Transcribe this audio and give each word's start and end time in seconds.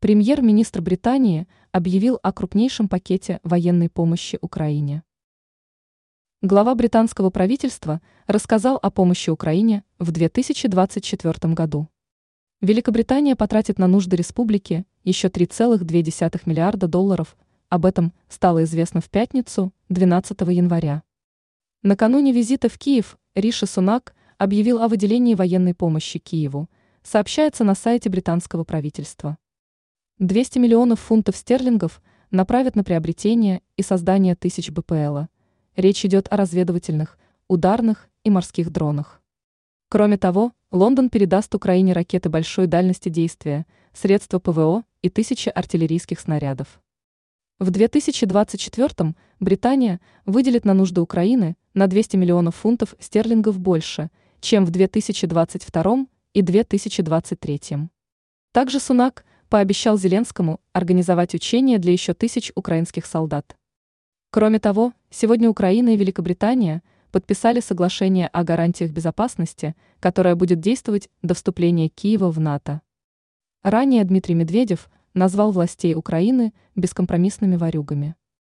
Премьер-министр 0.00 0.80
Британии 0.80 1.48
объявил 1.72 2.20
о 2.22 2.32
крупнейшем 2.32 2.88
пакете 2.88 3.40
военной 3.42 3.90
помощи 3.90 4.38
Украине. 4.40 5.02
Глава 6.40 6.76
британского 6.76 7.30
правительства 7.30 8.00
рассказал 8.28 8.78
о 8.80 8.92
помощи 8.92 9.28
Украине 9.28 9.82
в 9.98 10.12
2024 10.12 11.52
году. 11.52 11.88
Великобритания 12.60 13.34
потратит 13.34 13.80
на 13.80 13.88
нужды 13.88 14.14
республики 14.14 14.86
еще 15.02 15.26
3,2 15.26 16.42
миллиарда 16.46 16.86
долларов, 16.86 17.36
об 17.68 17.84
этом 17.84 18.12
стало 18.28 18.62
известно 18.62 19.00
в 19.00 19.10
пятницу, 19.10 19.72
12 19.88 20.40
января. 20.42 21.02
Накануне 21.82 22.30
визита 22.30 22.68
в 22.68 22.78
Киев 22.78 23.18
Риши 23.34 23.66
Сунак 23.66 24.14
объявил 24.36 24.80
о 24.80 24.86
выделении 24.86 25.34
военной 25.34 25.74
помощи 25.74 26.20
Киеву, 26.20 26.70
сообщается 27.02 27.64
на 27.64 27.74
сайте 27.74 28.08
британского 28.08 28.62
правительства. 28.62 29.38
200 30.18 30.58
миллионов 30.58 30.98
фунтов 30.98 31.36
стерлингов 31.36 32.02
направят 32.32 32.74
на 32.74 32.82
приобретение 32.82 33.62
и 33.76 33.82
создание 33.82 34.34
тысяч 34.34 34.68
БПЛа. 34.68 35.28
Речь 35.76 36.04
идет 36.04 36.26
о 36.32 36.36
разведывательных, 36.36 37.16
ударных 37.46 38.08
и 38.24 38.30
морских 38.30 38.70
дронах. 38.70 39.22
Кроме 39.88 40.18
того, 40.18 40.52
Лондон 40.72 41.08
передаст 41.08 41.54
Украине 41.54 41.92
ракеты 41.92 42.30
большой 42.30 42.66
дальности 42.66 43.08
действия, 43.08 43.64
средства 43.92 44.40
ПВО 44.40 44.82
и 45.02 45.08
тысячи 45.08 45.50
артиллерийских 45.50 46.18
снарядов. 46.18 46.80
В 47.60 47.70
2024 47.70 49.14
Британия 49.38 50.00
выделит 50.26 50.64
на 50.64 50.74
нужды 50.74 51.00
Украины 51.00 51.56
на 51.74 51.86
200 51.86 52.16
миллионов 52.16 52.56
фунтов 52.56 52.96
стерлингов 52.98 53.60
больше, 53.60 54.10
чем 54.40 54.64
в 54.64 54.72
2022 54.72 56.06
и 56.34 56.42
2023. 56.42 57.60
Также 58.50 58.80
Сунак 58.80 59.24
пообещал 59.48 59.98
Зеленскому 59.98 60.60
организовать 60.72 61.34
учения 61.34 61.78
для 61.78 61.92
еще 61.92 62.14
тысяч 62.14 62.52
украинских 62.54 63.06
солдат. 63.06 63.56
Кроме 64.30 64.58
того, 64.58 64.92
сегодня 65.10 65.48
Украина 65.48 65.90
и 65.90 65.96
Великобритания 65.96 66.82
подписали 67.10 67.60
соглашение 67.60 68.28
о 68.28 68.44
гарантиях 68.44 68.90
безопасности, 68.90 69.74
которое 70.00 70.34
будет 70.34 70.60
действовать 70.60 71.08
до 71.22 71.34
вступления 71.34 71.88
Киева 71.88 72.30
в 72.30 72.38
НАТО. 72.38 72.82
Ранее 73.62 74.04
Дмитрий 74.04 74.34
Медведев 74.34 74.90
назвал 75.14 75.50
властей 75.52 75.94
Украины 75.94 76.52
бескомпромиссными 76.76 77.56
ворюгами. 77.56 78.14